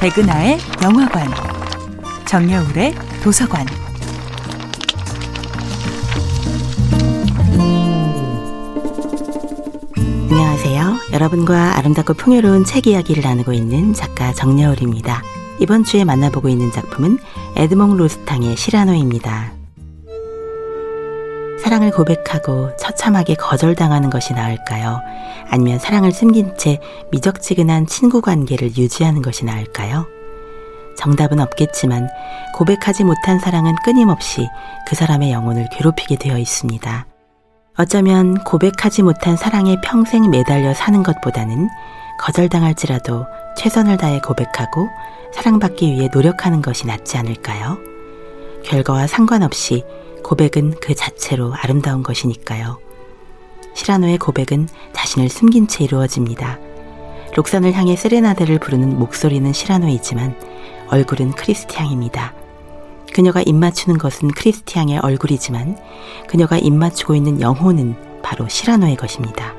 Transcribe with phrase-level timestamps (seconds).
[0.00, 1.28] 백은하의 영화관,
[2.24, 3.66] 정여울의 도서관.
[10.30, 10.96] 안녕하세요.
[11.12, 15.22] 여러분과 아름답고 풍요로운 책 이야기를 나누고 있는 작가 정여울입니다.
[15.58, 17.18] 이번 주에 만나보고 있는 작품은
[17.56, 19.59] 에드몽 로스탕의 시라노입니다.
[21.62, 25.00] 사랑을 고백하고 처참하게 거절당하는 것이 나을까요?
[25.50, 26.78] 아니면 사랑을 숨긴 채
[27.10, 30.06] 미적지근한 친구 관계를 유지하는 것이 나을까요?
[30.96, 32.08] 정답은 없겠지만
[32.54, 34.48] 고백하지 못한 사랑은 끊임없이
[34.86, 37.06] 그 사람의 영혼을 괴롭히게 되어 있습니다.
[37.78, 41.68] 어쩌면 고백하지 못한 사랑에 평생 매달려 사는 것보다는
[42.20, 44.88] 거절당할지라도 최선을 다해 고백하고
[45.32, 47.78] 사랑받기 위해 노력하는 것이 낫지 않을까요?
[48.64, 49.84] 결과와 상관없이
[50.30, 52.78] 고백은 그 자체로 아름다운 것이니까요.
[53.74, 56.56] 시라노의 고백은 자신을 숨긴 채 이루어집니다.
[57.34, 60.38] 록산을 향해 세레나데를 부르는 목소리는 시라노이지만
[60.86, 62.32] 얼굴은 크리스티앙입니다.
[63.12, 65.76] 그녀가 입맞추는 것은 크리스티앙의 얼굴이지만
[66.28, 69.54] 그녀가 입맞추고 있는 영혼은 바로 시라노의 것입니다.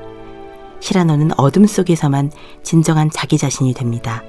[0.80, 4.22] 시라노는 어둠 속에서만 진정한 자기 자신이 됩니다.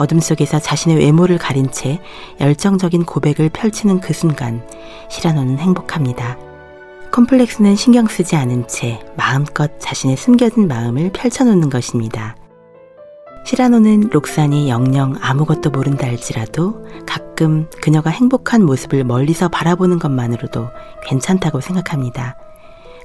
[0.00, 2.00] 어둠 속에서 자신의 외모를 가린 채
[2.40, 4.66] 열정적인 고백을 펼치는 그 순간
[5.10, 6.38] 시라노는 행복합니다.
[7.12, 12.34] 콤플렉스는 신경 쓰지 않은 채 마음껏 자신의 숨겨진 마음을 펼쳐놓는 것입니다.
[13.44, 20.68] 시라노는 록산이 영영 아무것도 모른다 할지라도 가끔 그녀가 행복한 모습을 멀리서 바라보는 것만으로도
[21.04, 22.38] 괜찮다고 생각합니다.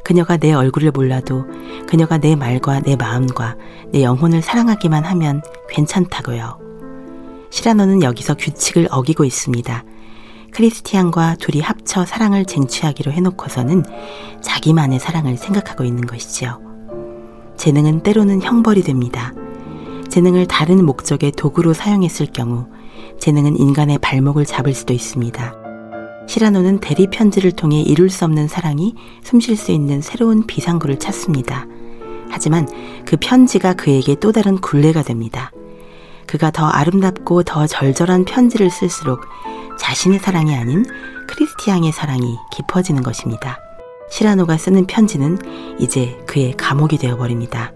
[0.06, 1.46] 그녀가 내 얼굴을 몰라도
[1.90, 3.58] 그녀가 내 말과 내 마음과
[3.92, 6.65] 내 영혼을 사랑하기만 하면 괜찮다고요.
[7.56, 9.86] 시라노는 여기서 규칙을 어기고 있습니다.
[10.52, 13.86] 크리스티안과 둘이 합쳐 사랑을 쟁취하기로 해놓고서는
[14.42, 16.60] 자기만의 사랑을 생각하고 있는 것이지요.
[17.56, 19.34] 재능은 때로는 형벌이 됩니다.
[20.10, 22.68] 재능을 다른 목적의 도구로 사용했을 경우
[23.22, 25.56] 재능은 인간의 발목을 잡을 수도 있습니다.
[26.28, 31.68] 시라노는 대리 편지를 통해 이룰 수 없는 사랑이 숨쉴 수 있는 새로운 비상구를 찾습니다.
[32.30, 32.68] 하지만
[33.06, 35.54] 그 편지가 그에게 또 다른 굴레가 됩니다.
[36.28, 39.22] 그가 더 아름답고 더 절절한 편지를 쓸수록
[39.80, 40.86] 자신의 사랑이 아닌
[41.28, 43.60] 크리스티앙의 사랑이 깊어지는 것입니다.
[44.10, 45.38] 시라노가 쓰는 편지는
[45.80, 47.72] 이제 그의 감옥이 되어버립니다.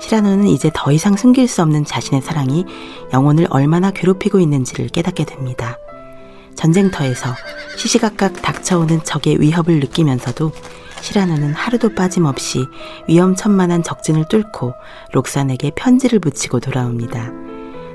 [0.00, 2.66] 시라노는 이제 더 이상 숨길 수 없는 자신의 사랑이
[3.12, 5.78] 영혼을 얼마나 괴롭히고 있는지를 깨닫게 됩니다.
[6.54, 7.34] 전쟁터에서
[7.76, 10.52] 시시각각 닥쳐오는 적의 위협을 느끼면서도
[11.00, 12.66] 시라노는 하루도 빠짐없이
[13.08, 14.74] 위험천만한 적진을 뚫고
[15.12, 17.45] 록산에게 편지를 붙이고 돌아옵니다.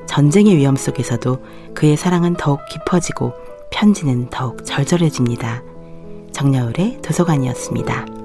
[0.08, 1.40] 전쟁의 위험 속에서도
[1.74, 3.34] 그의 사랑은 더욱 깊어지고
[3.72, 5.64] 편지는 더욱 절절해집니다.
[6.32, 8.21] 정여울의 도서관이었습니다.